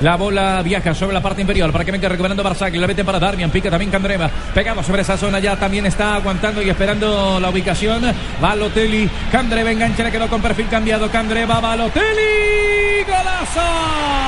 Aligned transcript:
La 0.00 0.16
bola 0.16 0.60
viaja 0.62 0.94
sobre 0.94 1.14
la 1.14 1.22
parte 1.22 1.40
inferior 1.40 1.72
para 1.72 1.84
que 1.84 1.92
venga 1.92 2.08
recuperando 2.08 2.42
Barzagli. 2.42 2.78
La 2.78 2.86
mete 2.86 3.04
para 3.04 3.18
Darmian. 3.18 3.50
Pica 3.50 3.70
también 3.70 3.90
Candreva. 3.90 4.28
Pegado 4.54 4.82
sobre 4.82 5.02
esa 5.02 5.16
zona 5.16 5.38
ya 5.38 5.56
también 5.56 5.86
está 5.86 6.16
aguantando 6.16 6.60
y 6.60 6.68
esperando 6.68 7.40
la 7.40 7.48
ubicación. 7.48 8.02
Balotelli. 8.40 9.08
Candreva 9.32 9.72
engancha. 9.72 10.04
Le 10.04 10.12
quedó 10.12 10.28
con 10.28 10.42
perfil 10.42 10.68
cambiado. 10.68 11.10
Candreva. 11.10 11.60
Balotelli. 11.60 13.04
¡Golazo! 13.06 14.25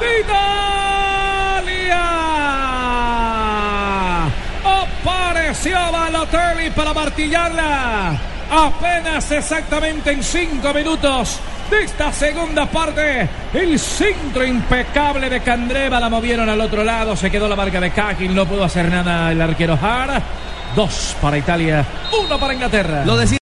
De 0.00 0.20
Italia. 0.20 1.98
Apareció 4.64 5.78
Balotelli 5.92 6.70
para 6.70 6.94
martillarla. 6.94 8.20
Apenas 8.50 9.30
exactamente 9.30 10.10
en 10.12 10.22
cinco 10.22 10.72
minutos 10.72 11.38
de 11.70 11.84
esta 11.84 12.12
segunda 12.12 12.66
parte. 12.66 13.28
El 13.52 13.78
centro 13.78 14.44
impecable 14.44 15.28
de 15.28 15.40
Candreva 15.40 16.00
la 16.00 16.08
movieron 16.08 16.48
al 16.48 16.60
otro 16.60 16.82
lado. 16.82 17.14
Se 17.14 17.30
quedó 17.30 17.46
la 17.48 17.56
marca 17.56 17.80
de 17.80 17.90
Kakin. 17.90 18.34
No 18.34 18.46
pudo 18.46 18.64
hacer 18.64 18.90
nada 18.90 19.30
el 19.32 19.40
arquero 19.40 19.78
Hart. 19.80 20.24
Dos 20.76 21.16
para 21.20 21.38
Italia, 21.38 21.84
uno 22.22 22.38
para 22.38 22.52
Inglaterra. 22.52 23.02
Lo 23.04 23.16
decía 23.16 23.36